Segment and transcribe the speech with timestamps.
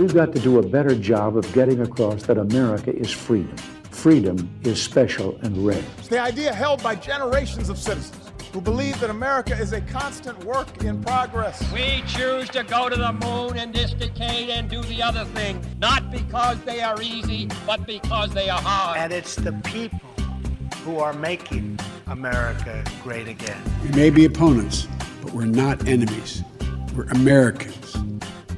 [0.00, 3.54] We've got to do a better job of getting across that America is freedom.
[3.90, 5.84] Freedom is special and rare.
[5.98, 10.42] It's the idea held by generations of citizens who believe that America is a constant
[10.42, 11.70] work in progress.
[11.70, 15.62] We choose to go to the moon in this decade and do the other thing,
[15.78, 18.96] not because they are easy, but because they are hard.
[18.96, 20.00] And it's the people
[20.82, 23.62] who are making America great again.
[23.82, 24.88] We may be opponents,
[25.20, 26.42] but we're not enemies.
[26.96, 27.98] We're Americans.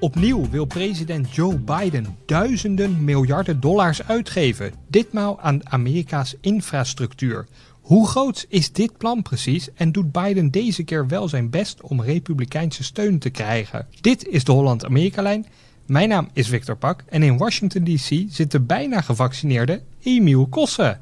[0.02, 7.46] Opnieuw wil president Joe Biden duizenden miljarden dollars uitgeven, ditmaal aan Amerika's infrastructuur.
[7.80, 12.02] Hoe groot is dit plan precies en doet Biden deze keer wel zijn best om
[12.02, 13.86] republikeinse steun te krijgen?
[14.00, 15.46] Dit is de Holland-Amerika-lijn.
[15.86, 21.00] Mijn naam is Victor Pak en in Washington DC zit de bijna gevaccineerde Emiel Kossen.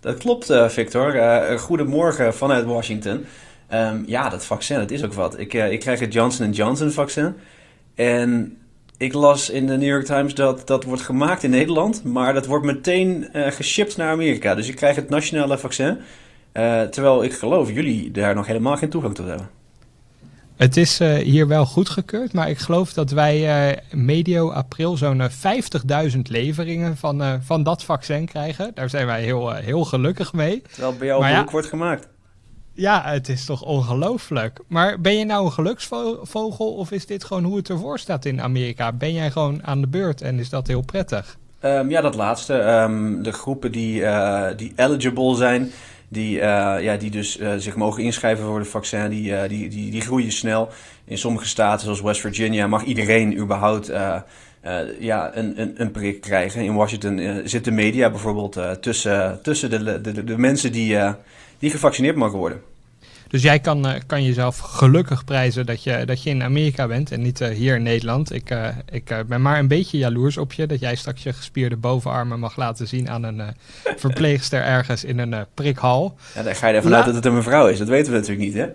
[0.00, 1.14] Dat klopt, uh, Victor.
[1.14, 3.24] Uh, goedemorgen vanuit Washington.
[3.72, 5.38] Um, ja, dat vaccin, dat is ook wat.
[5.38, 7.34] Ik, uh, ik krijg het Johnson Johnson vaccin.
[7.94, 8.58] En
[8.96, 12.46] ik las in de New York Times dat dat wordt gemaakt in Nederland, maar dat
[12.46, 14.54] wordt meteen uh, geshipped naar Amerika.
[14.54, 15.98] Dus ik krijg het nationale vaccin.
[16.52, 19.50] Uh, terwijl ik geloof jullie daar nog helemaal geen toegang tot hebben.
[20.56, 25.22] Het is uh, hier wel goedgekeurd, maar ik geloof dat wij medio april zo'n
[26.12, 28.70] 50.000 leveringen van, van dat vaccin krijgen.
[28.74, 30.62] Daar zijn wij heel, heel gelukkig mee.
[30.72, 32.08] Terwijl bij jou ook ja, wordt gemaakt.
[32.76, 34.60] Ja, het is toch ongelooflijk.
[34.66, 38.42] Maar ben je nou een geluksvogel of is dit gewoon hoe het ervoor staat in
[38.42, 38.92] Amerika?
[38.92, 41.36] Ben jij gewoon aan de beurt en is dat heel prettig?
[41.60, 42.54] Um, ja, dat laatste.
[42.54, 45.70] Um, de groepen die, uh, die eligible zijn,
[46.08, 46.42] die, uh,
[46.80, 50.32] ja, die dus uh, zich mogen inschrijven voor de vaccin, die, die, die, die groeien
[50.32, 50.68] snel.
[51.04, 53.92] In sommige staten, zoals West Virginia, mag iedereen überhaupt
[54.98, 56.62] ja, een, een, een prik krijgen.
[56.62, 60.98] In Washington zit de media bijvoorbeeld tussen, tussen de, de, de mensen die
[61.58, 62.60] die gevaccineerd mogen worden.
[63.28, 67.22] Dus jij kan, kan jezelf gelukkig prijzen dat je, dat je in Amerika bent en
[67.22, 68.32] niet hier in Nederland.
[68.32, 68.56] Ik,
[68.90, 72.56] ik ben maar een beetje jaloers op je dat jij straks je gespierde bovenarmen mag
[72.56, 73.42] laten zien aan een
[73.96, 76.16] verpleegster ergens in een prikhal.
[76.34, 77.78] Ja, dan ga je ervan uit dat het een mevrouw is.
[77.78, 78.66] Dat weten we natuurlijk niet, hè?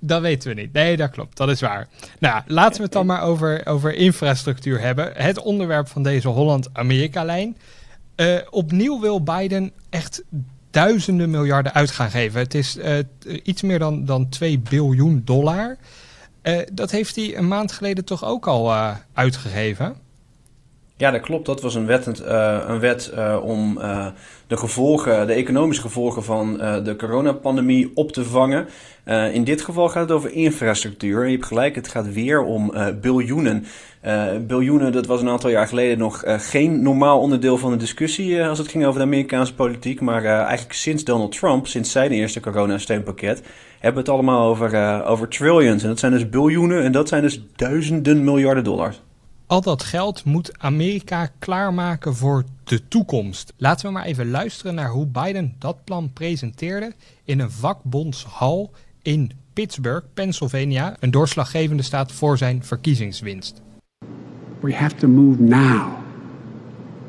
[0.00, 0.72] Dat weten we niet.
[0.72, 1.36] Nee, dat klopt.
[1.36, 1.88] Dat is waar.
[2.18, 5.12] Nou, laten we het dan maar over, over infrastructuur hebben.
[5.14, 7.56] Het onderwerp van deze Holland-Amerika-lijn.
[8.50, 10.22] opnieuw wil Biden echt
[10.70, 12.40] duizenden miljarden uit gaan geven.
[12.40, 12.98] Het is uh,
[13.42, 15.76] iets meer dan, dan 2 biljoen dollar.
[16.42, 18.74] Uh, dat heeft hij een maand geleden toch ook al
[19.12, 19.96] uitgegeven?
[21.00, 21.46] Ja, dat klopt.
[21.46, 22.06] Dat was een wet,
[22.66, 23.12] een wet
[23.42, 23.78] om
[24.46, 26.52] de gevolgen, de economische gevolgen van
[26.84, 28.66] de coronapandemie op te vangen.
[29.32, 31.24] in dit geval gaat het over infrastructuur.
[31.24, 33.64] Je hebt gelijk, het gaat weer om biljoenen.
[34.46, 38.58] Biljoenen, dat was een aantal jaar geleden nog geen normaal onderdeel van de discussie als
[38.58, 40.00] het ging over de Amerikaanse politiek.
[40.00, 45.28] Maar eigenlijk sinds Donald Trump, sinds zijn eerste coronasteunpakket, hebben we het allemaal over, over
[45.28, 45.82] trillions.
[45.82, 49.02] En dat zijn dus biljoenen en dat zijn dus duizenden miljarden dollars.
[49.50, 53.52] Al dat geld moet Amerika klaarmaken voor de toekomst.
[53.56, 56.92] Laten we maar even luisteren naar hoe Biden dat plan presenteerde
[57.24, 58.70] in een vakbondshal
[59.02, 63.60] in Pittsburgh, Pennsylvania, een doorslaggevende staat voor zijn verkiezingswinst.
[64.60, 65.88] We have to move now.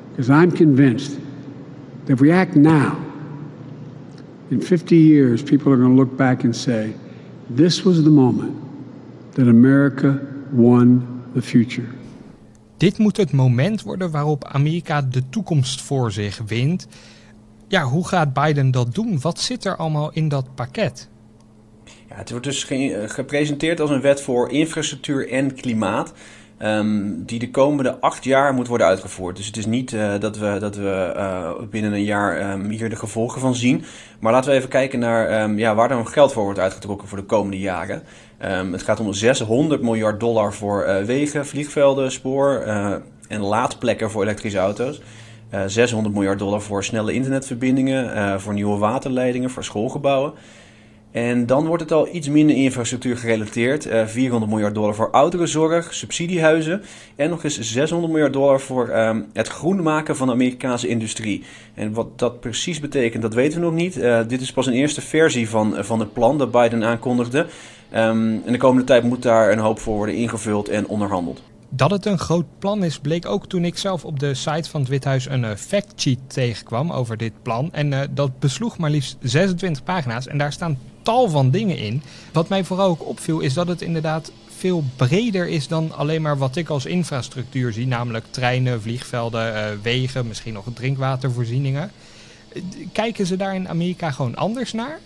[0.09, 1.17] Because I'm convinced
[2.03, 2.93] that if we act now,
[4.47, 6.95] in 50 years, people are going to look back and say,
[7.55, 8.53] this was the moment
[9.33, 10.19] that America
[10.51, 11.99] won the future.
[12.81, 16.87] Dit moet het moment worden waarop Amerika de toekomst voor zich wint.
[17.67, 19.19] Ja, hoe gaat Biden dat doen?
[19.19, 21.09] Wat zit er allemaal in dat pakket?
[22.09, 22.63] Ja, het wordt dus
[23.05, 26.13] gepresenteerd als een wet voor infrastructuur en klimaat.
[26.63, 29.35] Um, die de komende acht jaar moet worden uitgevoerd.
[29.35, 32.89] Dus het is niet uh, dat we, dat we uh, binnen een jaar um, hier
[32.89, 33.83] de gevolgen van zien.
[34.19, 37.17] Maar laten we even kijken naar um, ja, waar dan geld voor wordt uitgetrokken voor
[37.17, 38.03] de komende jaren.
[38.71, 42.59] het gaat om 600 miljard dollar voor uh, wegen, vliegvelden, spoor
[43.27, 45.01] en laadplekken voor elektrische auto's.
[45.65, 50.33] 600 miljard dollar voor snelle internetverbindingen, voor nieuwe waterleidingen, voor schoolgebouwen.
[51.11, 53.85] En dan wordt het al iets minder infrastructuur gerelateerd.
[53.85, 56.81] Uh, eh, 400 miljard dollar voor ouderenzorg, subsidiehuizen.
[57.15, 61.43] En nog eens 600 miljard dollar voor um, het groen maken van de Amerikaanse industrie.
[61.73, 63.97] En wat dat precies betekent, dat weten we nog niet.
[63.97, 67.39] Uh, dit is pas een eerste versie van, van het plan dat Biden aankondigde.
[67.39, 71.41] Um, en de komende tijd moet daar een hoop voor worden ingevuld en onderhandeld.
[71.69, 74.79] Dat het een groot plan is, bleek ook toen ik zelf op de site van
[74.79, 77.69] het Withuis een uh, factsheet tegenkwam over dit plan.
[77.71, 80.27] En dat besloeg maar liefst 26 pagina's.
[80.27, 82.01] En daar staan tal van dingen in.
[82.33, 86.37] Wat mij vooral ook opviel is dat het inderdaad veel breder is dan alleen maar
[86.37, 87.87] wat ik als infrastructuur zie.
[87.87, 91.91] Namelijk treinen, vliegvelden, uh, wegen, misschien nog drinkwatervoorzieningen.
[92.91, 94.99] Kijken ze daar in Amerika gewoon anders naar?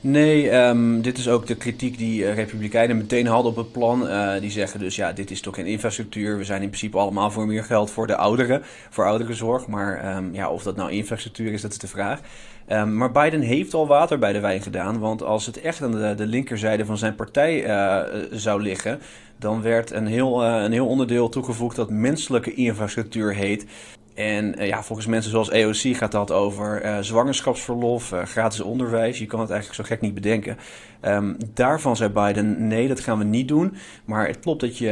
[0.00, 4.06] Nee, ehm, dit is ook de kritiek die uh, Republikeinen meteen hadden op het plan.
[4.06, 6.38] Uh, die zeggen dus, ja, dit is toch geen infrastructuur.
[6.38, 9.66] We zijn in principe allemaal voor meer geld voor de ouderen, voor ouderenzorg.
[9.66, 12.20] Maar um, ja, of dat nou infrastructuur is, dat is de vraag.
[12.68, 14.98] Um, maar Biden heeft al water bij de wijn gedaan.
[14.98, 19.00] Want als het echt aan de, de linkerzijde van zijn partij uh, zou liggen,
[19.38, 23.66] dan werd een heel, een heel onderdeel toegevoegd dat menselijke infrastructuur heet.
[24.14, 29.18] En uh, ja, volgens mensen zoals EOC gaat dat over zwangerschapsverlof, gratis onderwijs.
[29.18, 30.58] Je kan het eigenlijk zo gek niet bedenken.
[31.06, 33.74] Um, daarvan zei Biden, nee, dat gaan we niet doen.
[34.04, 34.86] Maar het klopt dat je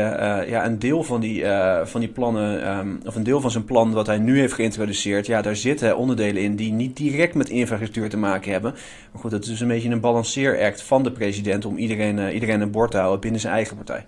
[0.48, 1.44] ja, een deel van die,
[1.84, 5.26] van die plannen, um, of een deel van zijn plan wat hij nu heeft geïntroduceerd,
[5.26, 8.72] ja, daar zitten onderdelen in die niet direct met infrastructuur te maken hebben.
[9.12, 12.60] Maar goed, dat is dus een beetje een balanceeract van de president om iedereen, iedereen
[12.60, 14.06] een bord te houden binnen zijn eigen partij.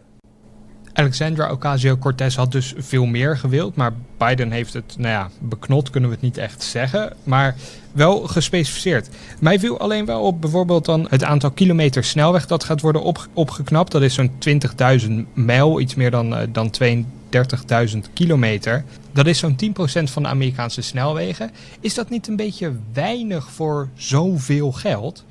[0.96, 6.10] Alexandra Ocasio-Cortez had dus veel meer gewild, maar Biden heeft het, nou ja, beknot kunnen
[6.10, 7.56] we het niet echt zeggen, maar
[7.93, 9.08] wel gespecificeerd.
[9.40, 13.28] Mij viel alleen wel op bijvoorbeeld dan het aantal kilometer snelweg dat gaat worden op,
[13.32, 13.93] opgeknapt.
[13.93, 14.31] Dat is zo'n
[15.00, 18.84] 20.000 mijl, iets meer dan, uh, dan 32.000 kilometer.
[19.12, 21.50] Dat is zo'n 10% van de Amerikaanse snelwegen.
[21.81, 25.25] Is dat niet een beetje weinig voor zoveel geld?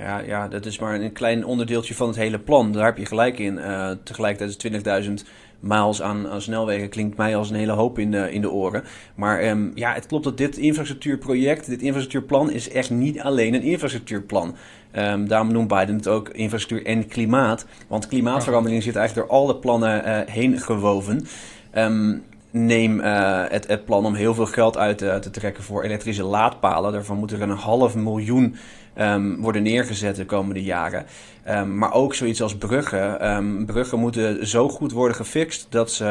[0.00, 2.72] Ja, ja, dat is maar een klein onderdeeltje van het hele plan.
[2.72, 3.56] Daar heb je gelijk in.
[3.56, 5.28] Uh, tegelijkertijd is 20.000
[5.60, 8.84] miles aan, aan, snelwegen klinkt mij als een hele hoop in de, in de oren.
[9.14, 13.62] Maar um, ja, het klopt dat dit infrastructuurproject, dit infrastructuurplan, is echt niet alleen een
[13.62, 14.56] infrastructuurplan.
[14.96, 17.66] Um, daarom noemt Biden het ook infrastructuur en klimaat.
[17.88, 21.26] Want klimaatverandering zit eigenlijk door alle plannen uh, heen gewoven.
[21.74, 26.92] Um, neem uh, het, plan om heel veel geld uit te trekken voor elektrische laadpalen.
[26.92, 28.56] Daarvan moet er een half miljoen
[28.98, 31.06] um, worden neergezet de komende jaren.
[31.48, 33.30] Um, maar ook zoiets als bruggen.
[33.30, 36.04] Um, bruggen moeten zo goed worden gefixt dat ze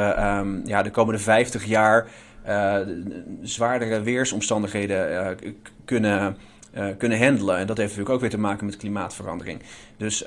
[0.66, 2.08] ja, de komende 50 jaar
[2.50, 2.78] uh,
[3.42, 5.52] zwaardere weersomstandigheden uh,
[5.86, 6.38] kunnen.
[6.78, 7.58] Uh, kunnen handelen.
[7.58, 9.62] En dat heeft natuurlijk ook weer te maken met klimaatverandering.
[9.98, 10.20] Dus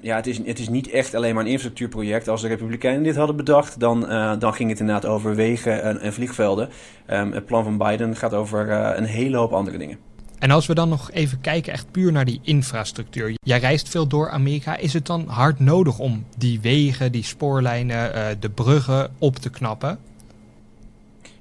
[0.00, 2.28] ja, het is, het is niet echt alleen maar een infrastructuurproject.
[2.28, 4.00] Als de Republikeinen dit hadden bedacht, dan,
[4.38, 6.68] dan ging het inderdaad over wegen en, en vliegvelden.
[7.06, 9.98] Het plan van Biden gaat over een hele hoop andere dingen.
[10.44, 13.34] En als we dan nog even kijken echt puur naar die infrastructuur.
[13.42, 14.76] Jij reist veel door Amerika.
[14.76, 19.50] Is het dan hard nodig om die wegen, die spoorlijnen, uh, de bruggen op te
[19.50, 19.98] knappen?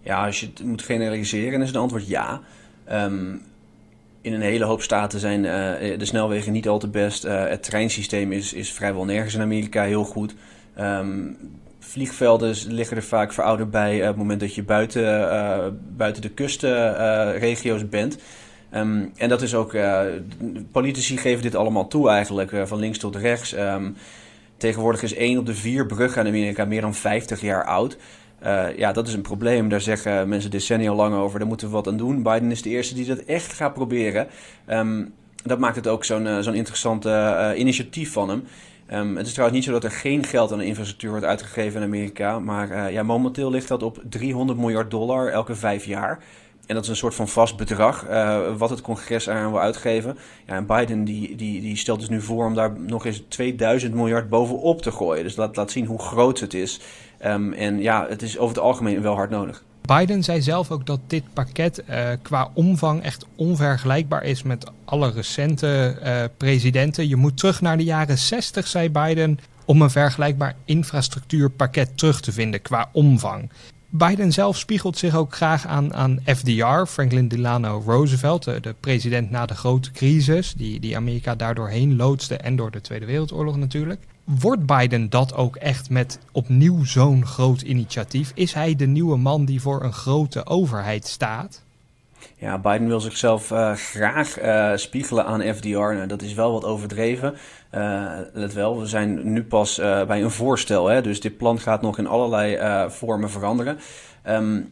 [0.02, 2.42] Ja, als je het moet generaliseren, is het antwoord ja.
[2.92, 3.42] Um,
[4.22, 7.26] in een hele hoop staten zijn uh, de snelwegen niet al te best.
[7.26, 10.36] Uh, het treinsysteem is, is vrijwel nergens in Amerika heel goed.
[10.80, 11.38] Um,
[11.80, 17.90] vliegvelden liggen er vaak verouderd bij op het moment dat je buiten, buiten de kustenregio's
[17.90, 18.18] bent.
[18.76, 20.02] Um, en dat is ook, uh,
[20.72, 23.58] politici geven dit allemaal toe eigenlijk, uh, van links tot rechts.
[23.58, 23.96] Um,
[24.58, 27.98] tegenwoordig is één op de vier bruggen in Amerika meer dan 50 jaar oud.
[28.44, 29.70] Uh, ja, dat is een probleem.
[29.70, 31.40] Daar zeggen mensen decennia lang over.
[31.40, 32.24] Daar moeten we wat aan doen.
[32.24, 34.28] Biden is de eerste die dat echt gaat proberen.
[34.70, 37.06] Um, dat maakt het ook zo'n zo'n interessant
[37.56, 38.44] initiatief van hem.
[39.16, 41.88] Het is trouwens niet zo dat er geen geld aan de infrastructuur wordt uitgegeven in
[41.88, 42.40] Amerika.
[42.40, 46.20] Maar ja, momenteel ligt dat op 300 miljard dollar elke vijf jaar.
[46.66, 50.18] En dat is een soort van vast bedrag uh, wat het congres eraan wil uitgeven.
[50.48, 53.94] Ja, en Biden die, die, die stelt dus nu voor om daar nog eens 2000
[53.94, 55.24] miljard bovenop te gooien.
[55.24, 56.80] Dus dat laat zien hoe groot het is.
[57.26, 59.64] Um, en ja, het is over het algemeen wel hard nodig.
[59.82, 65.12] Biden zei zelf ook dat dit pakket uh, qua omvang echt onvergelijkbaar is met alle
[65.12, 67.08] recente uh, presidenten.
[67.08, 72.32] Je moet terug naar de jaren 60, zei Biden, om een vergelijkbaar infrastructuurpakket terug te
[72.32, 73.50] vinden qua omvang.
[73.96, 79.30] Biden zelf spiegelt zich ook graag aan, aan FDR, Franklin Delano Roosevelt, de, de, president
[79.30, 83.58] na de grote crisis, die, die Amerika daardoor heen loodste en door de Tweede Wereldoorlog
[83.58, 84.02] natuurlijk.
[84.24, 88.32] Wordt Biden dat ook echt met opnieuw zo'n groot initiatief?
[88.36, 91.64] Is hij de nieuwe man die voor een grote overheid staat?
[92.44, 95.70] Ja, Biden wil zichzelf uh, graag uh, spiegelen aan FDR.
[95.70, 97.36] Nou, dat is wel wat overdreven.
[97.76, 99.76] Uh, let wel, we zijn nu pas
[100.08, 100.88] bij een voorstel.
[100.88, 101.02] Hè?
[101.02, 102.58] Dus dit plan gaat nog in allerlei
[102.92, 103.80] vormen veranderen.
[104.28, 104.72] Um,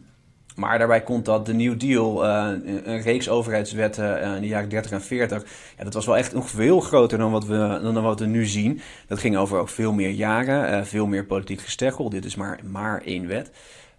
[0.56, 5.02] maar daarbij komt dat de New Deal, een reeks overheidswetten in de jaren 30 en
[5.02, 5.44] 40,
[5.78, 8.46] ja, dat was wel echt nog veel groter dan wat we, dan wat we nu
[8.46, 8.82] zien.
[9.08, 12.10] Dat ging over ook veel meer jaren, veel meer politiek gesteggel.
[12.10, 13.52] Dit is maar, maar één wet.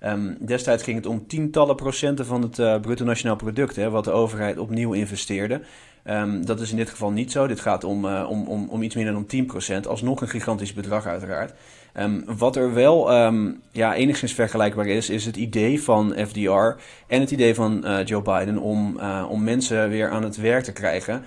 [0.05, 4.05] Um, destijds ging het om tientallen procenten van het uh, bruto nationaal product, hè, wat
[4.05, 5.61] de overheid opnieuw investeerde.
[6.05, 7.47] Um, dat is in dit geval niet zo.
[7.47, 9.27] Dit gaat om, uh, om, om, om iets minder dan
[9.85, 9.89] 10%.
[9.89, 11.55] Alsnog een gigantisch bedrag, uiteraard.
[11.99, 13.13] Um, wat er wel
[13.73, 18.23] ja, enigszins vergelijkbaar is, is het idee van FDR en het idee van uh, Joe
[18.23, 21.25] Biden om, om mensen weer aan het werk te krijgen.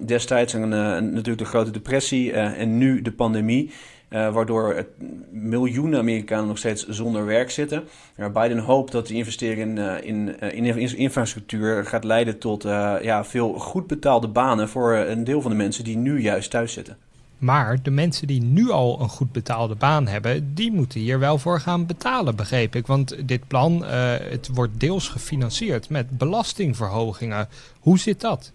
[0.00, 3.70] destijds een, natuurlijk de grote depressie en nu de pandemie.
[4.08, 4.86] Uh, waardoor
[5.30, 7.84] miljoenen Amerikanen nog steeds zonder werk zitten.
[8.32, 12.62] Biden hoopt dat de investering in, in, in, infrastructuur gaat leiden tot
[13.02, 16.72] ja, veel goed betaalde banen voor een deel van de mensen die nu juist thuis
[16.72, 16.96] zitten.
[17.38, 21.38] Maar de mensen die nu al een goed betaalde baan hebben, die moeten hier wel
[21.38, 22.86] voor gaan betalen, begreep ik.
[22.86, 27.48] Want dit plan, het wordt deels gefinancierd met belastingverhogingen.
[27.80, 28.52] Hoe zit dat?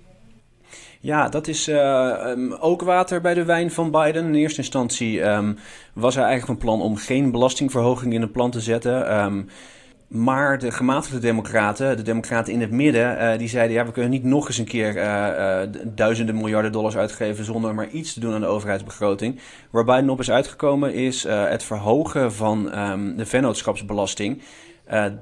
[0.99, 4.25] Ja, dat is uh, um, ook water bij de wijn van Biden.
[4.25, 5.57] In eerste instantie um,
[5.93, 9.23] was er eigenlijk van plan om geen belastingverhoging in het plan te zetten.
[9.23, 9.49] Um,
[10.07, 13.75] maar de gematigde democraten, de democraten in het midden, uh, die zeiden...
[13.75, 17.45] ja, we kunnen niet nog eens een keer uh, duizenden miljarden dollars uitgeven...
[17.45, 19.39] zonder maar iets te doen aan de overheidsbegroting.
[19.69, 22.63] Waar Biden op is uitgekomen is het verhogen van
[23.17, 24.41] de vennootschapsbelasting...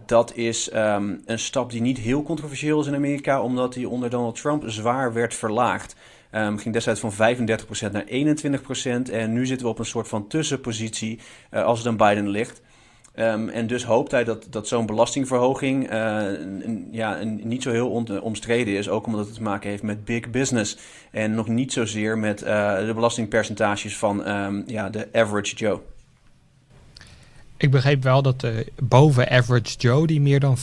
[0.05, 3.41] dat is um, een stap die niet heel controversieel is in Amerika...
[3.41, 5.95] omdat die onder Donald Trump zwaar werd verlaagd.
[6.31, 10.27] Um, ging destijds van 35% naar 21% en nu zitten we op een soort van
[10.27, 11.19] tussenpositie
[11.51, 12.61] als het aan Biden ligt...
[13.15, 16.21] Um, en dus hoopt hij dat, dat zo'n belastingverhoging uh,
[16.91, 17.89] ja, niet zo heel
[18.21, 18.89] omstreden is.
[18.89, 20.77] Ook omdat het te maken heeft met big business.
[21.11, 24.23] En nog niet zozeer met de belastingpercentages van
[24.65, 25.79] ja, de average Joe.
[27.59, 30.57] Ik begreep wel dat de boven average Joe, die meer dan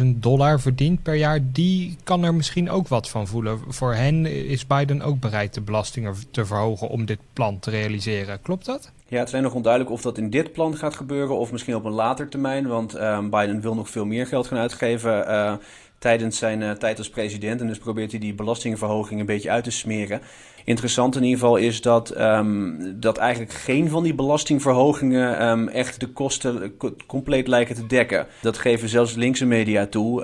[0.00, 3.60] 400.000 dollar verdient per jaar, die kan er misschien ook wat van voelen.
[3.68, 8.42] Voor hen is Biden ook bereid de belastingen te verhogen om dit plan te realiseren.
[8.42, 8.92] Klopt dat?
[9.08, 11.84] Ja, het is nog onduidelijk of dat in dit plan gaat gebeuren of misschien op
[11.84, 12.66] een later termijn.
[12.66, 15.54] Want uh, Biden wil nog veel meer geld gaan uitgeven uh,
[16.02, 17.60] tijdens zijn uh, tijd als president.
[17.60, 20.20] En dus probeert hij die belastingverhoging een beetje uit te smeren.
[20.64, 26.00] Interessant in ieder geval is dat, um, dat eigenlijk geen van die belastingverhogingen um, echt
[26.00, 28.26] de kosten compleet lijken te dekken.
[28.40, 30.22] Dat geven zelfs linkse media toe.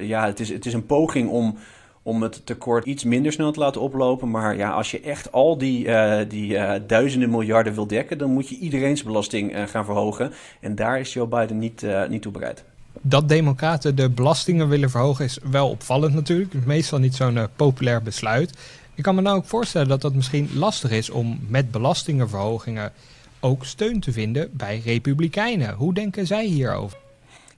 [0.00, 1.56] ja, het is, het is een poging om
[2.02, 4.30] om het tekort iets minder snel te laten oplopen.
[4.30, 8.48] Maar ja, als je echt al die, uh, die duizenden miljarden wil dekken, dan moet
[8.48, 10.32] je iedereen's belasting gaan verhogen.
[10.60, 12.64] En daar is Joe Biden niet, niet toe bereid.
[13.02, 16.64] Dat democraten de belastingen willen verhogen is wel opvallend natuurlijk.
[16.64, 18.52] Meestal niet zo'n populair besluit.
[18.94, 22.92] Ik kan me nou ook voorstellen dat dat misschien lastig is om met belastingenverhogingen
[23.40, 25.74] ook steun te vinden bij republikeinen.
[25.74, 26.98] Hoe denken zij hierover?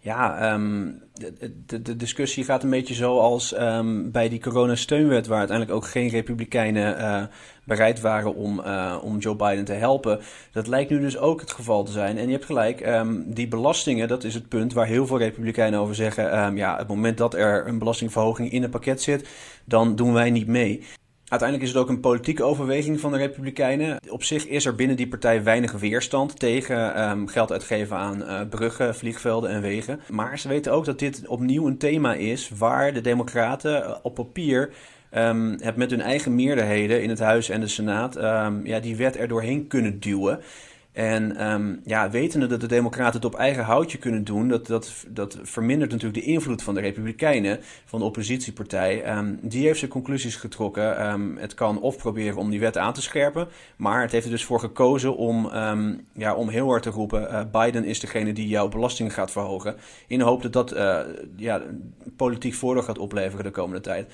[0.01, 1.03] Ja, um,
[1.67, 6.99] de, discussie gaat een beetje zoals um, bij die coronasteunwet, waar uiteindelijk ook geen Republikeinen
[6.99, 7.23] uh,
[7.65, 10.21] bereid waren om, uh, om Joe Biden te helpen.
[10.53, 12.19] Dat lijkt nu dus ook het geval te zijn.
[12.19, 15.81] En je hebt gelijk, um, die belastingen, dat is het punt waar heel veel Republikeinen
[15.81, 16.57] over zeggen.
[16.57, 19.29] ja, het moment dat er een belastingverhoging in het pakket zit,
[19.65, 20.83] dan doen wij niet mee.
[21.29, 23.99] Uiteindelijk is het ook een politieke overweging van de Republikeinen.
[24.09, 28.41] Op zich is er binnen die partij weinig weerstand tegen um, geld uitgeven aan uh,
[28.51, 30.01] bruggen, vliegvelden en wegen.
[30.11, 34.15] Maar ze weten ook dat dit opnieuw een thema is waar de Democraten uh, op
[34.15, 34.71] papier
[35.15, 39.17] um, met hun eigen meerderheden in het Huis en de Senaat um, ja, die wet
[39.17, 40.41] er doorheen kunnen duwen.
[40.99, 45.07] En um, ja, wetende dat de Democraten het op eigen houtje kunnen doen, dat, dat,
[45.09, 49.17] dat vermindert natuurlijk de invloed van de Republikeinen, van de oppositiepartij.
[49.17, 51.07] Um, die heeft zijn conclusies getrokken.
[51.07, 54.31] Um, het kan of proberen om die wet aan te scherpen, maar het heeft er
[54.31, 55.51] dus voor gekozen om,
[56.13, 59.77] ja, om heel hard te roepen: uh, Biden is degene die jouw belastingen gaat verhogen.
[60.07, 60.99] In de hoop dat dat uh,
[61.37, 61.63] ja,
[62.17, 64.13] politiek voordeel gaat opleveren de komende tijd.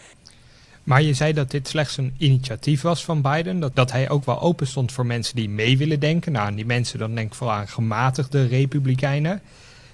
[0.84, 3.60] Maar je zei dat dit slechts een initiatief was van Biden.
[3.60, 6.32] Dat, dat hij ook wel open stond voor mensen die mee willen denken.
[6.32, 9.40] Nou, die mensen, dan denk ik vooral aan gematigde republikeinen.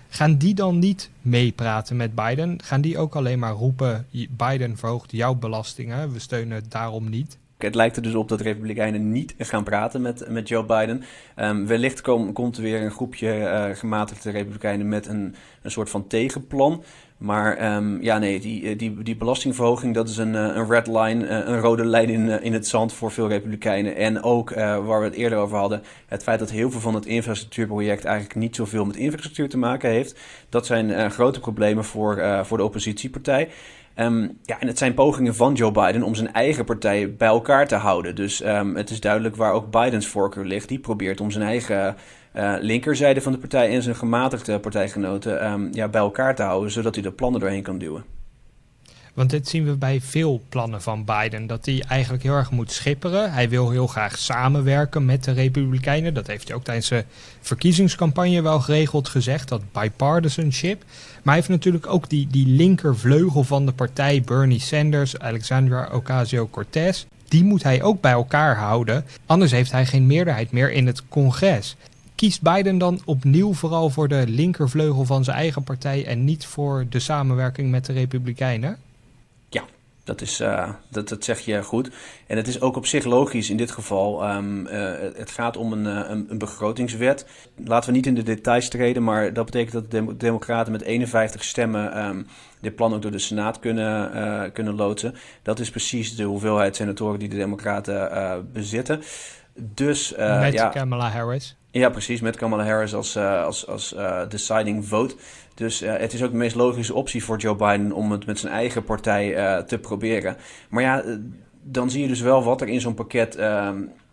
[0.09, 2.59] Gaan die dan niet meepraten met Biden?
[2.63, 7.39] Gaan die ook alleen maar roepen: Biden verhoogt jouw belastingen, we steunen het daarom niet?
[7.59, 11.03] Het lijkt er dus op dat Republikeinen niet gaan praten met, met Joe Biden.
[11.37, 15.91] Um, wellicht kom, komt er weer een groepje uh, gematigde Republikeinen met een, een soort
[15.91, 16.85] van tegenplan.
[17.21, 20.87] Maar um, ja, nee, die, eh, die, die belastingverhoging, dat is een, eh, een red
[20.87, 23.97] line, een rode lijn in, in het zand voor veel Republikeinen.
[23.97, 27.07] En ook, waar we het eerder over hadden, het feit dat heel veel van het
[27.07, 30.21] infrastructuurproject eigenlijk niet zoveel met infrastructuur te maken heeft.
[30.49, 33.49] Dat zijn grote problemen voor, voor de oppositiepartij.
[33.97, 37.69] Um, ja, en het zijn pogingen van Joe Biden om zijn eigen partij bij elkaar
[37.69, 38.15] te houden.
[38.15, 40.69] Dus um, het is duidelijk waar ook Bidens voorkeur ligt.
[40.69, 41.97] Die probeert om zijn eigen
[42.35, 46.71] uh, linkerzijde van de partij en zijn gematigde partijgenoten um, ja, bij elkaar te houden,
[46.71, 48.05] zodat hij de plannen doorheen kan duwen.
[49.15, 52.73] Want dit zien we bij veel plannen van Biden, dat hij eigenlijk heel erg moet
[52.73, 53.33] schipperen.
[53.33, 56.15] Hij wil heel graag samenwerken met de Republikeinen.
[56.15, 57.05] Dat heeft hij ook tijdens de
[57.41, 60.83] verkiezingscampagne wel geregeld gezegd, dat bipartisanship.
[60.83, 67.05] Maar hij heeft natuurlijk ook die, die linkervleugel van de partij, Bernie Sanders, Alexandra Ocasio-Cortez.
[67.29, 71.09] Die moet hij ook bij elkaar houden, anders heeft hij geen meerderheid meer in het
[71.09, 71.77] congres.
[72.21, 76.87] Kiest Biden dan opnieuw vooral voor de linkervleugel van zijn eigen partij en niet voor
[76.89, 78.79] de samenwerking met de Republikeinen?
[80.05, 81.91] Dat, is, uh, dat, dat zeg je goed.
[82.27, 84.31] En het is ook op zich logisch in dit geval.
[84.31, 87.27] Um, uh, het gaat om een, een, een, begrotingswet.
[87.65, 91.45] Laten we niet in de details treden, maar dat betekent dat de Democraten met 51
[91.45, 92.27] stemmen um,
[92.61, 95.15] dit plan ook door de Senaat kunnen, kunnen loodsen.
[95.43, 99.03] Dat is precies de hoeveelheid senatoren die de Democraten bezitten.
[99.55, 101.57] Dus, met ja, Kamala Harris.
[101.71, 103.95] Ja, precies, met Kamala Harris als, als, als
[104.29, 105.15] deciding vote.
[105.55, 108.53] Dus het is ook de meest logische optie voor Joe Biden om het met zijn
[108.53, 110.37] eigen partij te proberen.
[110.69, 111.05] Maar ja,
[111.63, 113.69] dan zie je dus wel wat er in zo'n pakket, uh,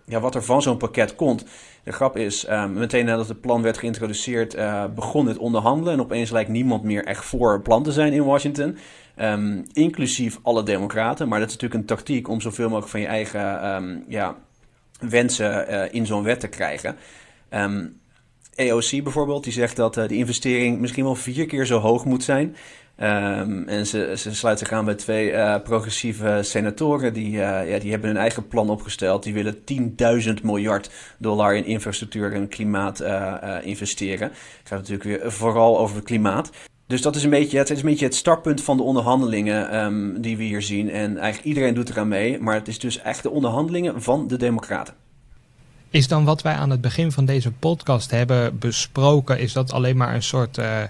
[0.06, 1.46] ja, wat er van zo'n pakket komt.
[1.84, 4.58] De grap is, ehm, meteen nadat het plan werd geïntroduceerd,
[4.96, 5.94] begon het onderhandelen.
[5.94, 8.78] En opeens lijkt niemand meer echt voor het plan te zijn in Washington.
[9.22, 11.28] Um, inclusief alle democraten.
[11.28, 14.36] Maar dat is natuurlijk een tactiek om zoveel mogelijk van je eigen um, ja,
[15.00, 16.96] wensen in zo'n wet te krijgen.
[17.54, 18.00] Um,
[18.58, 22.24] AOC bijvoorbeeld, die zegt dat uh, de investering misschien wel vier keer zo hoog moet
[22.24, 22.56] zijn.
[23.00, 27.14] Um, en ze, ze sluit zich aan bij twee uh, progressieve senatoren.
[27.14, 29.24] Die, ja, die hebben hun eigen plan opgesteld.
[29.24, 29.56] Die willen
[30.28, 33.04] 10.000 miljard dollar in infrastructuur en klimaat
[33.62, 34.28] investeren.
[34.30, 36.52] Het gaat natuurlijk weer vooral over het klimaat.
[36.88, 40.22] Dus dat is een beetje, het is een beetje het startpunt van de onderhandelingen um,
[40.22, 40.90] die we hier zien.
[40.90, 42.40] En eigenlijk iedereen doet eraan mee.
[42.40, 44.94] Maar het is dus echt de onderhandelingen van de Democraten.
[45.90, 49.98] Is dan wat wij aan het begin van deze podcast hebben besproken, is dat alleen
[49.98, 50.82] maar een soort uh,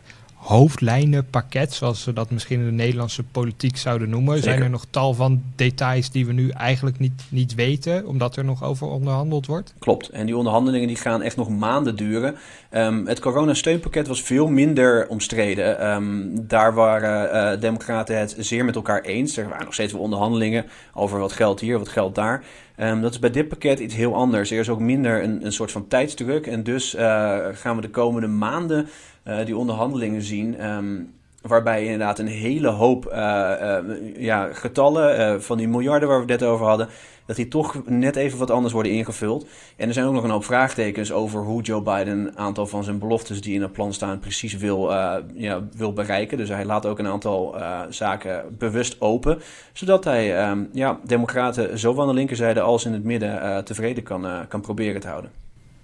[0.47, 4.35] hoofdlijnenpakket, zoals ze dat misschien in de Nederlandse politiek zouden noemen?
[4.35, 4.49] Zeker.
[4.49, 8.45] Zijn er nog tal van details die we nu eigenlijk niet, niet weten, omdat er
[8.45, 9.73] nog over onderhandeld wordt?
[9.79, 12.35] Klopt, en die onderhandelingen die gaan echt nog maanden duren.
[12.71, 15.87] Um, het coronasteunpakket was veel minder omstreden.
[15.87, 19.37] Um, daar waren uh, democraten het zeer met elkaar eens.
[19.37, 22.43] Er waren nog steeds wel onderhandelingen over wat geld hier, wat geld daar.
[22.79, 24.51] Um, dat is bij dit pakket iets heel anders.
[24.51, 26.47] Er is ook minder een, een soort van tijdsdruk.
[26.47, 28.87] En dus uh, gaan we de komende maanden
[29.27, 30.65] uh, die onderhandelingen zien.
[30.65, 33.77] Um, waarbij inderdaad een hele hoop uh,
[34.15, 36.87] ja, getallen van die miljarden waar we het net over hadden
[37.27, 39.47] dat die toch net even wat anders worden ingevuld.
[39.75, 42.83] En er zijn ook nog een hoop vraagtekens over hoe Joe Biden een aantal van
[42.83, 46.37] zijn beloftes die in het plan staan precies wil, uh, ja, wil bereiken.
[46.37, 49.41] Dus hij laat ook een aantal uh, zaken bewust open,
[49.73, 54.03] zodat hij um, ja, democraten zowel aan de linkerzijde als in het midden uh, tevreden
[54.03, 55.31] kan, kan proberen te houden.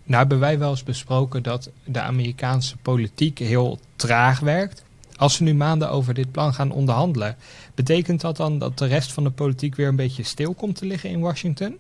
[0.04, 4.84] Nou hebben wij wel eens besproken dat de Amerikaanse politiek heel traag werkt.
[5.16, 7.36] Als ze nu maanden over dit plan gaan onderhandelen,
[7.76, 10.86] betekent dat dan dat de rest van de politiek weer een beetje stil komt te
[10.86, 11.78] liggen in Washington?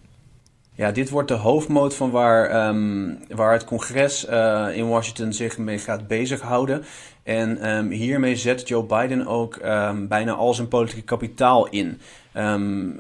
[0.75, 5.57] Ja, dit wordt de hoofdmoot van waar, um, waar het congres uh, in Washington zich
[5.57, 6.83] mee gaat bezighouden.
[7.23, 11.99] En um, hiermee zet Joe Biden ook um, bijna al zijn politieke kapitaal in.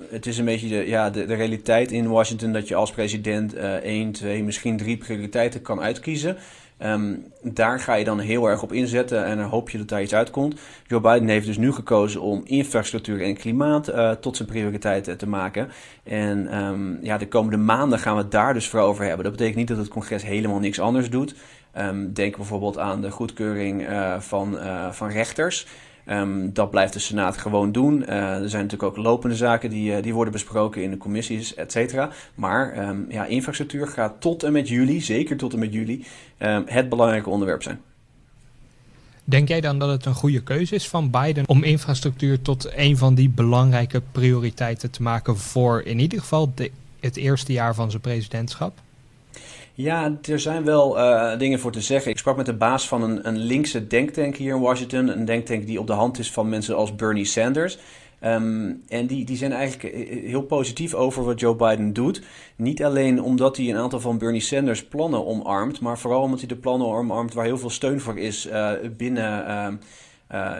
[0.09, 3.55] het is een beetje de, ja, de, de, realiteit in Washington dat je als president
[3.55, 6.37] uh, één, twee, misschien drie prioriteiten kan uitkiezen.
[6.85, 10.01] Um, daar ga je dan heel erg op inzetten en dan hoop je dat daar
[10.01, 10.59] iets uitkomt.
[10.87, 15.27] Joe Biden heeft dus nu gekozen om infrastructuur en klimaat uh, tot zijn prioriteit te
[15.27, 15.69] maken.
[16.03, 19.23] En um, ja, de komende maanden gaan we het daar dus voor over hebben.
[19.23, 21.35] Dat betekent niet dat het congres helemaal niks anders doet.
[21.77, 25.67] Um, denk bijvoorbeeld aan de goedkeuring uh, van, uh, van rechters.
[26.09, 28.01] Um, dat blijft de Senaat gewoon doen.
[28.01, 31.55] Uh, er zijn natuurlijk ook lopende zaken die, uh, die worden besproken in de commissies,
[31.55, 32.09] et cetera.
[32.35, 36.05] Maar um, ja, infrastructuur gaat tot en met juli, zeker tot en met juli,
[36.39, 37.81] um, het belangrijke onderwerp zijn.
[39.23, 42.97] Denk jij dan dat het een goede keuze is van Biden om infrastructuur tot een
[42.97, 46.53] van die belangrijke prioriteiten te maken voor in ieder geval
[46.99, 48.79] het eerste jaar van zijn presidentschap?
[49.75, 52.11] Ja, er zijn wel uh, dingen voor te zeggen.
[52.11, 55.07] Ik sprak met de baas van een, een linkse denktank hier in Washington.
[55.07, 57.77] Een denktank die op de hand is van mensen als Bernie Sanders.
[58.23, 62.21] Um, en die, die zijn eigenlijk heel positief over wat Joe Biden doet.
[62.55, 66.47] Niet alleen omdat hij een aantal van Bernie Sanders plannen omarmt, maar vooral omdat hij
[66.47, 68.49] de plannen omarmt waar heel veel steun voor is
[68.97, 69.79] binnen.
[70.31, 70.51] Uh,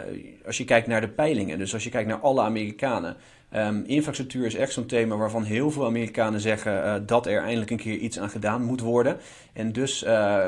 [0.46, 3.16] als je kijkt naar de peilingen, dus als je kijkt naar alle Amerikanen.
[3.56, 7.72] Um, infrastructuur is echt zo'n thema waarvan heel veel Amerikanen zeggen uh, dat er eindelijk
[7.72, 9.18] een keer iets aan gedaan moet worden.
[9.54, 10.46] En dus uh,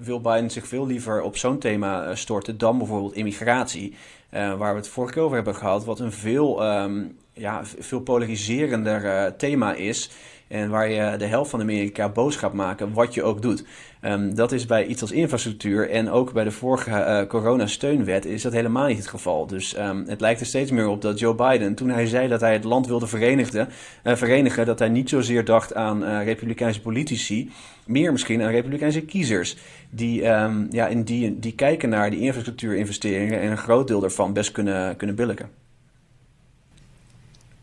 [0.00, 3.94] wil Biden zich veel liever op zo'n thema storten dan bijvoorbeeld immigratie.
[4.30, 9.36] Waar we het vorige keer over hebben gehad, wat een veel, um, ja, veel polariserender
[9.36, 10.10] thema is.
[10.48, 13.64] En waar je de helft van Amerika boos gaat maken, wat je ook doet.
[14.06, 18.42] Um, dat is bij iets als infrastructuur en ook bij de vorige uh, coronasteunwet is
[18.42, 19.46] dat helemaal niet het geval.
[19.46, 22.40] Dus um, het lijkt er steeds meer op dat Joe Biden, toen hij zei dat
[22.40, 23.68] hij het land wilde verenigen,
[24.04, 27.50] uh, verenigen dat hij niet zozeer dacht aan uh, republikeinse politici,
[27.86, 29.56] meer misschien aan republikeinse kiezers.
[29.90, 34.32] Die, um, ja, in die, die kijken naar die infrastructuurinvesteringen en een groot deel daarvan
[34.32, 35.65] best kunnen, kunnen billigen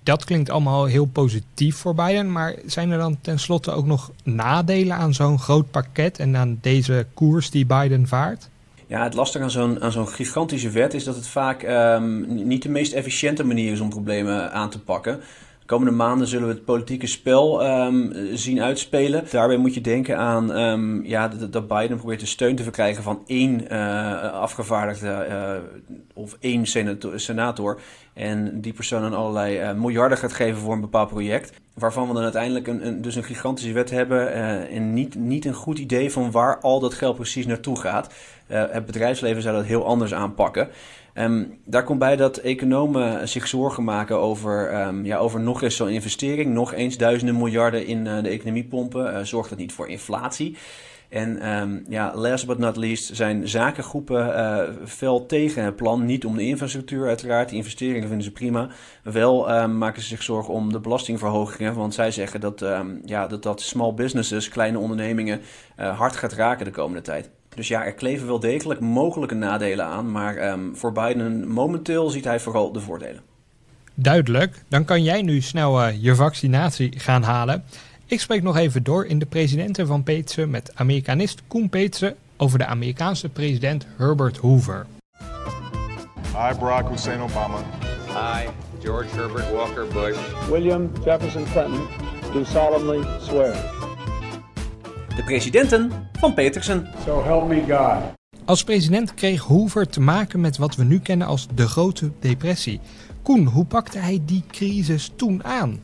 [0.03, 2.31] dat klinkt allemaal heel positief voor Biden.
[2.31, 7.05] Maar zijn er dan tenslotte ook nog nadelen aan zo'n groot pakket en aan deze
[7.13, 8.49] koers die Biden vaart?
[8.87, 12.63] Ja, het lastige aan zo'n, aan zo'n gigantische wet is dat het vaak um, niet
[12.63, 15.19] de meest efficiënte manier is om problemen aan te pakken.
[15.63, 19.23] De komende maanden zullen we het politieke spel um, zien uitspelen.
[19.31, 23.23] Daarbij moet je denken aan um, ja, dat, Biden probeert de steun te verkrijgen van
[23.25, 26.65] één uh, afgevaardigde uh, of één
[27.15, 27.79] senator.
[28.13, 31.53] En die persoon dan allerlei uh, miljarden gaat geven voor een bepaald project.
[31.73, 34.33] Waarvan we dan uiteindelijk een, een dus een gigantische wet hebben.
[34.69, 38.13] en niet, niet een goed idee van waar al dat geld precies naartoe gaat.
[38.47, 40.69] het bedrijfsleven zou dat heel anders aanpakken.
[41.17, 45.75] Um, daar komt bij dat economen zich zorgen maken over, um, ja, over nog eens
[45.75, 46.53] zo'n investering.
[46.53, 49.13] Nog eens duizenden miljarden in uh, de economie pompen.
[49.13, 50.57] Uh, zorgt dat niet voor inflatie?
[51.09, 56.05] En um, ja, last but not least zijn zakengroepen uh, fel tegen het plan.
[56.05, 58.69] Niet om de infrastructuur uiteraard, die investeringen vinden ze prima.
[59.03, 61.73] Wel maken ze zich zorgen om de belastingverhogingen.
[61.73, 62.65] Want zij zeggen dat
[63.05, 65.41] ja, dat, dat small businesses, kleine ondernemingen,
[65.75, 67.29] hard gaat raken de komende tijd.
[67.55, 70.11] Dus ja, er kleven wel degelijk mogelijke nadelen aan.
[70.11, 73.21] Maar um, voor Biden momenteel ziet hij vooral de voordelen.
[73.93, 74.63] Duidelijk.
[74.67, 77.63] Dan kan jij nu snel uh, je vaccinatie gaan halen.
[78.05, 82.57] Ik spreek nog even door in de presidenten van Peetsen met Amerikanist Koen Peetsen over
[82.57, 84.85] de Amerikaanse president Herbert Hoover.
[86.25, 87.57] Hi, Barack Hussein Obama.
[88.07, 88.49] Hi,
[88.81, 90.17] George Herbert Walker Bush.
[90.49, 91.87] William Jefferson Clinton
[92.33, 93.82] do solemnly swear.
[95.15, 96.87] De presidenten van Petersen.
[97.05, 98.13] So help me God.
[98.45, 102.79] Als president kreeg Hoover te maken met wat we nu kennen als de Grote Depressie.
[103.21, 105.81] Koen, hoe pakte hij die crisis toen aan?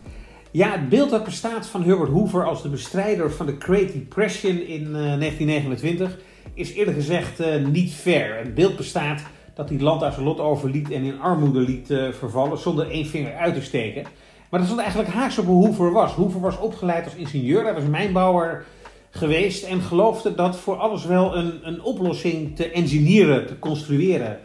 [0.51, 4.61] Ja, het beeld dat bestaat van Herbert Hoover als de bestrijder van de Great Depression
[4.61, 6.17] in uh, 1929
[6.53, 8.37] is eerlijk gezegd uh, niet fair.
[8.37, 9.21] Het beeld bestaat
[9.53, 13.05] dat hij land uit zijn lot overliet en in armoede liet uh, vervallen zonder één
[13.05, 14.03] vinger uit te steken.
[14.49, 16.11] Maar dat is wat eigenlijk haaks op hoe Hoover was.
[16.11, 18.65] Hoover was opgeleid als ingenieur, hij was mijnbouwer
[19.09, 24.39] geweest en geloofde dat voor alles wel een, een oplossing te engineeren, te construeren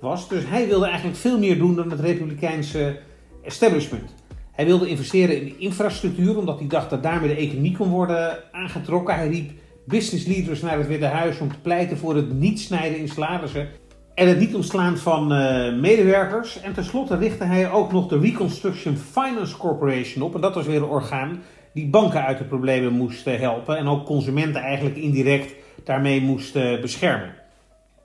[0.00, 0.28] was.
[0.28, 2.98] Dus hij wilde eigenlijk veel meer doen dan het republikeinse
[3.42, 4.14] establishment.
[4.52, 9.14] Hij wilde investeren in infrastructuur, omdat hij dacht dat daarmee de economie kon worden aangetrokken.
[9.14, 9.50] Hij riep
[9.86, 13.68] business leaders naar het Witte Huis om te pleiten voor het niet snijden in salarissen
[14.14, 16.60] en het niet ontslaan van uh, medewerkers.
[16.60, 20.34] En tenslotte richtte hij ook nog de Reconstruction Finance Corporation op.
[20.34, 21.42] En dat was weer een orgaan
[21.74, 27.42] die banken uit de problemen moest helpen en ook consumenten eigenlijk indirect daarmee moest beschermen.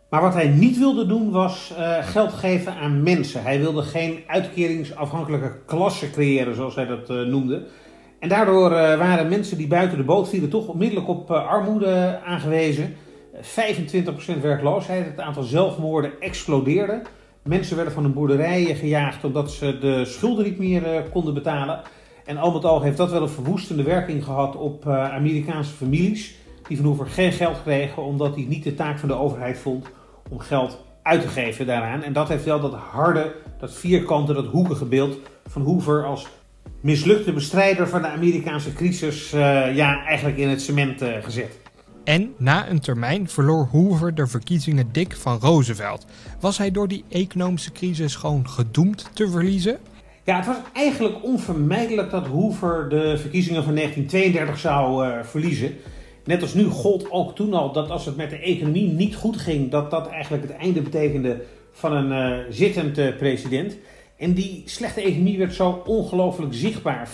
[0.10, 3.44] Maar wat hij niet wilde doen was uh, geld geven aan mensen.
[3.44, 7.66] Hij wilde geen uitkeringsafhankelijke klasse creëren, zoals hij dat uh, noemde.
[8.20, 12.96] En daardoor uh, waren mensen die buiten de boot vielen toch onmiddellijk op armoede aangewezen.
[13.36, 17.02] 25% werkloosheid, het aantal zelfmoorden explodeerde.
[17.44, 21.82] Mensen werden van hun boerderijen gejaagd omdat ze de schulden niet meer konden betalen.
[22.30, 26.36] En al met al heeft dat wel een verwoestende werking gehad op uh, Amerikaanse families.
[26.68, 29.86] Die van Hoover geen geld kregen omdat hij niet de taak van de overheid vond
[30.30, 32.04] om geld uit te geven daaraan.
[32.04, 36.28] En dat heeft wel dat harde, dat vierkante, dat hoekige beeld van Hoover als
[36.80, 41.60] mislukte bestrijder van de Amerikaanse crisis uh, ja, eigenlijk in het cement uh, gezet.
[42.04, 46.06] En na een termijn verloor Hoover de verkiezingen dik van Roosevelt.
[46.40, 49.80] Was hij door die economische crisis gewoon gedoemd te verliezen?
[50.30, 55.76] Ja, het was eigenlijk onvermijdelijk dat Hoover de verkiezingen van 1932 zou uh, verliezen.
[56.24, 59.38] Net als nu gold ook toen al dat als het met de economie niet goed
[59.38, 63.78] ging, dat dat eigenlijk het einde betekende van een uh, zittend president.
[64.18, 67.10] En die slechte economie werd zo ongelooflijk zichtbaar.
[67.10, 67.12] 25%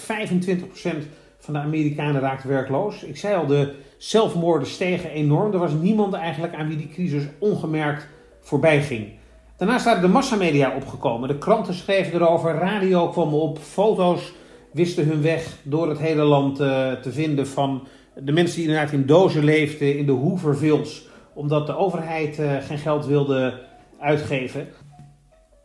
[1.38, 3.04] van de Amerikanen raakte werkloos.
[3.04, 5.54] Ik zei al, de zelfmoorden stegen enorm.
[5.54, 8.08] Er was niemand eigenlijk aan wie die crisis ongemerkt
[8.42, 9.15] voorbij ging.
[9.58, 11.28] Daarnaast waren de massamedia opgekomen.
[11.28, 14.34] De kranten schreven erover, radio kwam op, foto's
[14.72, 18.94] wisten hun weg door het hele land uh, te vinden van de mensen die inderdaad
[18.94, 23.62] in dozen leefden, in de Hoovervilles, omdat de overheid uh, geen geld wilde
[24.00, 24.68] uitgeven.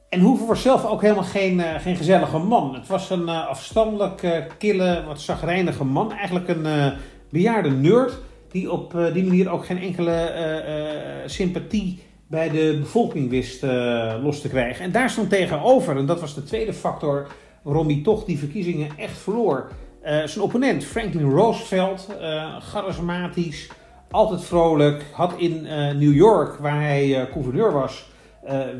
[0.08, 2.74] En Hoover was zelf ook helemaal geen, uh, geen gezellige man.
[2.74, 6.12] Het was een afstandelijk, kille, wat zagrijnige man.
[6.12, 6.92] Eigenlijk een
[7.30, 8.18] bejaarde nerd
[8.50, 12.00] die op die manier ook geen enkele sympathie
[12.30, 14.84] bij de bevolking wist uh, los te krijgen.
[14.84, 17.26] En daar stond tegenover, en dat was de tweede factor
[17.62, 19.70] waarom hij toch die verkiezingen echt verloor.
[20.02, 23.68] Uh, zijn opponent, Franklin Roosevelt, uh, charismatisch,
[24.10, 25.62] altijd vrolijk, had in
[25.98, 28.08] New York, waar hij gouverneur was,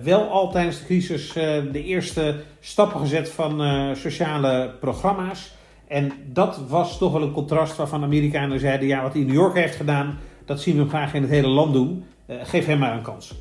[0.02, 1.32] wel al tijdens de crisis
[1.72, 3.62] de eerste stappen gezet van
[3.96, 5.54] sociale programma's.
[5.88, 9.36] En dat was toch wel een contrast waarvan Amerikanen zeiden: ja, wat hij in New
[9.36, 12.04] York heeft gedaan, dat zien we hem graag in het hele land doen.
[12.30, 13.34] Uh, geef hem maar een kans.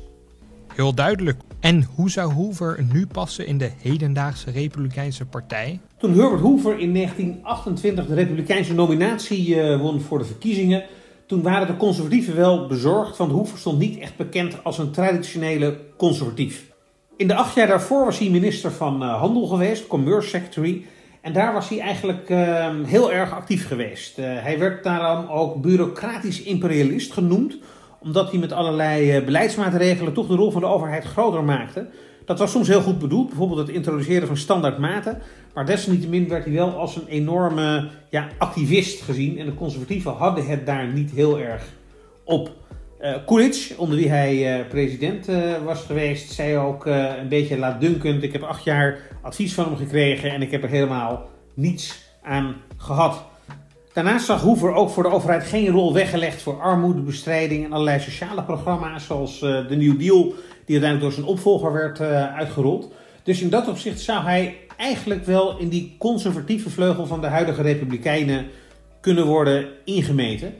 [0.74, 1.38] Heel duidelijk.
[1.60, 5.80] En hoe zou Hoover nu passen in de hedendaagse Republikeinse Partij?
[5.96, 10.84] Toen Herbert Hoover in 1928 de Republikeinse nominatie uh, won voor de verkiezingen,
[11.26, 15.76] Toen waren de conservatieven wel bezorgd, want Hoover stond niet echt bekend als een traditionele
[15.96, 16.70] conservatief.
[17.16, 20.84] In de acht jaar daarvoor was hij minister van uh, Handel geweest, Commerce Secretary.
[21.20, 24.18] En daar was hij eigenlijk uh, heel erg actief geweest.
[24.18, 27.58] Uh, hij werd daarom ook bureaucratisch imperialist genoemd,
[28.00, 31.86] omdat hij met allerlei uh, beleidsmaatregelen toch de rol van de overheid groter maakte.
[32.24, 35.18] Dat was soms heel goed bedoeld, bijvoorbeeld het introduceren van standaardmaten.
[35.54, 39.38] Maar desalniettemin werd hij wel als een enorme ja, activist gezien.
[39.38, 41.64] En de conservatieven hadden het daar niet heel erg
[42.24, 42.50] op.
[43.00, 45.28] Uh, Coolidge, onder wie hij uh, president
[45.64, 50.30] was geweest, zei ook een beetje laatdunkend: Ik heb acht jaar advies van hem gekregen
[50.30, 53.29] en ik heb er helemaal niets aan gehad.
[53.92, 58.42] Daarnaast zag Hoover ook voor de overheid geen rol weggelegd voor armoedebestrijding en allerlei sociale
[58.42, 62.00] programma's, zoals de New Deal, die uiteindelijk door zijn opvolger werd
[62.34, 62.92] uitgerold.
[63.22, 67.62] Dus in dat opzicht zou hij eigenlijk wel in die conservatieve vleugel van de huidige
[67.62, 68.46] Republikeinen
[69.00, 70.54] kunnen worden ingemeten.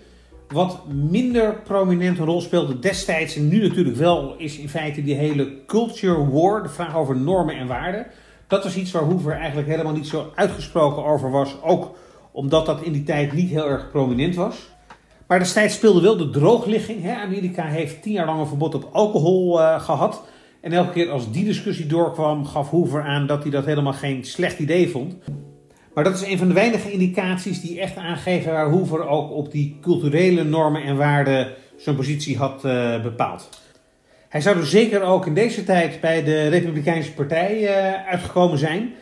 [0.48, 5.14] Wat minder prominent een rol speelde destijds en nu natuurlijk wel, is in feite die
[5.14, 8.06] hele culture war, de vraag over normen en waarden.
[8.46, 11.96] Dat was iets waar Hoover eigenlijk helemaal niet zo uitgesproken over was, ook
[12.32, 14.68] omdat dat in die tijd niet heel erg prominent was.
[15.26, 17.02] Maar destijds speelde wel de droogligging.
[17.02, 17.14] Hè?
[17.14, 20.22] Amerika heeft tien jaar lang een verbod op alcohol uh, gehad.
[20.60, 24.24] En elke keer als die discussie doorkwam, gaf Hoover aan dat hij dat helemaal geen
[24.24, 25.16] slecht idee vond.
[25.94, 29.52] Maar dat is een van de weinige indicaties die echt aangeven waar Hoover ook op
[29.52, 33.48] die culturele normen en waarden zijn positie had uh, bepaald.
[34.28, 38.92] Hij zou er zeker ook in deze tijd bij de Republikeinse Partij uh, uitgekomen zijn.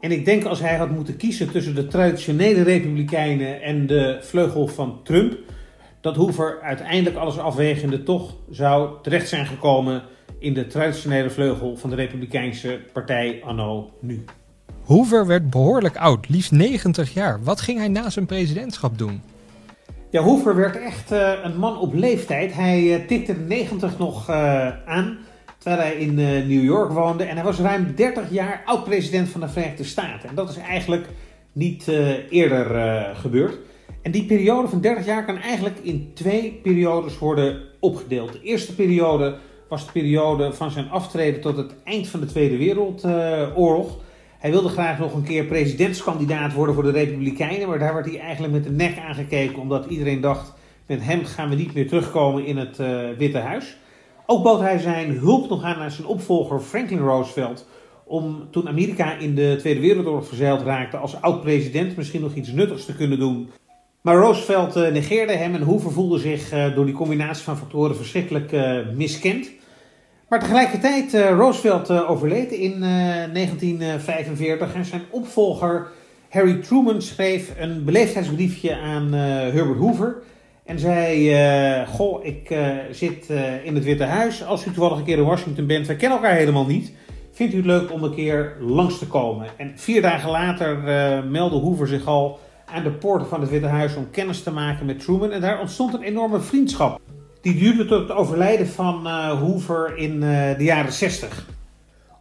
[0.00, 4.66] En ik denk als hij had moeten kiezen tussen de traditionele Republikeinen en de vleugel
[4.66, 5.38] van Trump,
[6.00, 10.02] dat Hoover uiteindelijk alles afwegende toch zou terecht zijn gekomen
[10.38, 14.24] in de traditionele vleugel van de Republikeinse Partij anno nu.
[14.84, 17.42] Hoover werd behoorlijk oud, liefst 90 jaar.
[17.42, 19.20] Wat ging hij na zijn presidentschap doen?
[20.10, 22.54] Ja, Hoover werd echt uh, een man op leeftijd.
[22.54, 24.36] Hij uh, tikte de 90 nog uh,
[24.86, 25.18] aan
[25.68, 26.14] terwijl hij in
[26.48, 27.24] New York woonde.
[27.24, 30.28] En hij was ruim 30 jaar oud-president van de Verenigde Staten.
[30.28, 31.06] En dat is eigenlijk
[31.52, 31.88] niet
[32.30, 32.66] eerder
[33.14, 33.58] gebeurd.
[34.02, 38.32] En die periode van 30 jaar kan eigenlijk in twee periodes worden opgedeeld.
[38.32, 39.36] De eerste periode
[39.68, 43.98] was de periode van zijn aftreden tot het eind van de Tweede Wereldoorlog.
[44.38, 48.20] Hij wilde graag nog een keer presidentskandidaat worden voor de Republikeinen, maar daar werd hij
[48.20, 50.54] eigenlijk met de nek aangekeken, omdat iedereen dacht:
[50.86, 52.76] met hem gaan we niet meer terugkomen in het
[53.18, 53.76] Witte Huis.
[54.30, 57.66] Ook bood hij zijn hulp nog aan aan zijn opvolger Franklin Roosevelt.
[58.04, 62.84] Om toen Amerika in de Tweede Wereldoorlog verzeild raakte, als oud-president misschien nog iets nuttigs
[62.84, 63.50] te kunnen doen.
[64.00, 67.96] Maar Roosevelt uh, negeerde hem en Hoover voelde zich uh, door die combinatie van factoren
[67.96, 68.52] verschrikkelijk
[68.94, 69.50] miskend.
[70.28, 72.80] Maar tegelijkertijd, Roosevelt overleed in uh,
[73.32, 75.88] 1945 en zijn opvolger
[76.28, 80.22] Harry Truman schreef een beleefdheidsbriefje aan Herbert Hoover.
[80.68, 82.54] En zei, goh, ik
[82.90, 83.28] zit
[83.64, 84.44] in het Witte Huis.
[84.44, 86.92] Als u toevallig een keer in Washington bent, wij kennen elkaar helemaal niet.
[87.32, 89.46] Vindt u het leuk om een keer langs te komen?
[89.56, 90.78] En vier dagen later
[91.24, 94.86] meldde Hoover zich al aan de poorten van het Witte Huis om kennis te maken
[94.86, 95.32] met Truman.
[95.32, 97.00] En daar ontstond een enorme vriendschap.
[97.40, 101.46] Die duurde tot het overlijden van uh, Hoover in uh, de jaren 60.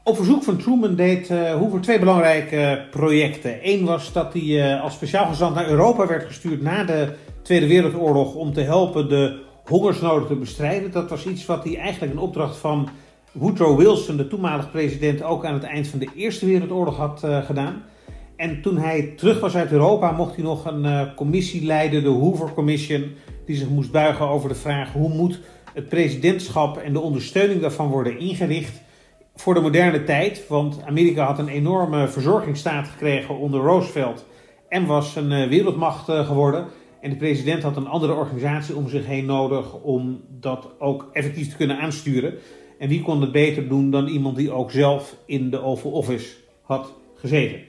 [0.07, 3.59] Op verzoek van Truman deed uh, Hoover twee belangrijke projecten.
[3.63, 8.35] Eén was dat hij als speciaal gezant naar Europa werd gestuurd na de Tweede Wereldoorlog
[8.35, 10.91] om te helpen de hongersnoden te bestrijden.
[10.91, 12.89] Dat was iets wat hij eigenlijk een opdracht van
[13.31, 17.83] Woodrow Wilson, de toenmalige president, ook aan het eind van de Eerste Wereldoorlog had gedaan.
[18.35, 22.53] En toen hij terug was uit Europa, mocht hij nog een commissie leiden, de Hoover
[22.53, 23.11] Commission
[23.45, 25.39] die zich moest buigen over de vraag hoe moet
[25.73, 28.85] het presidentschap en de ondersteuning daarvan worden ingericht
[29.39, 30.47] voor de moderne tijd.
[30.47, 34.25] Want Amerika had een enorme verzorgingsstaat gekregen onder Roosevelt
[34.69, 36.65] en was een eh, wereldmacht eh, geworden.
[37.01, 41.49] En de president had een andere organisatie om zich heen nodig om dat ook effectief
[41.49, 42.33] te kunnen aansturen.
[42.79, 46.35] En wie kon het beter doen dan iemand die ook zelf in de Oval Office
[46.61, 47.59] had gezeten.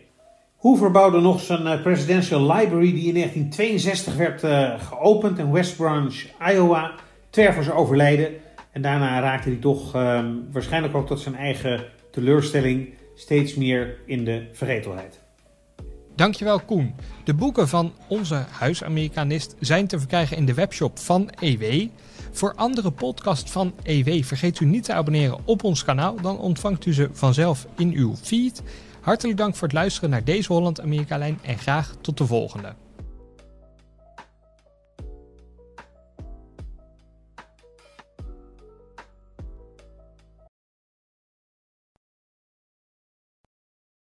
[0.57, 4.41] Hoover bouwde nog zijn uh, Presidential Library, die in 1962 werd
[4.83, 6.93] geopend in West Branch, Iowa,
[7.31, 8.31] ter voor zijn overlijden.
[8.73, 14.25] En daarna raakte hij toch uh, waarschijnlijk ook tot zijn eigen teleurstelling steeds meer in
[14.25, 15.21] de vergetelheid.
[16.15, 16.95] Dankjewel Koen.
[17.25, 21.89] De boeken van onze huisamerikanist zijn te verkrijgen in de webshop van EW.
[22.33, 26.87] Voor andere podcasts van EW vergeet u niet te abonneren op ons kanaal, dan ontvangt
[26.87, 28.63] u ze vanzelf in uw feed.
[29.01, 32.75] Hartelijk dank voor het luisteren naar deze Holland-Amerika-lijn en graag tot de volgende.